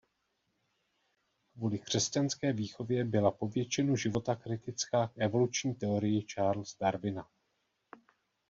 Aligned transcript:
Kvůli 1.53 1.79
křesťanské 1.79 2.53
výchově 2.53 3.05
byla 3.05 3.31
po 3.31 3.47
většinu 3.47 3.95
života 3.95 4.35
kritická 4.35 5.07
k 5.07 5.17
evoluční 5.17 5.75
teorii 5.75 6.21
Charles 6.21 6.75
Darwina. 6.81 7.29